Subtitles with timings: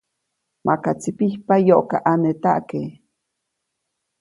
[0.65, 2.79] Makaʼtsi pijpayoʼkaʼanetaʼke.